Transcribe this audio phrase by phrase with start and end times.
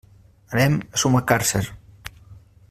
[0.55, 1.63] Anem a Sumacàrcer.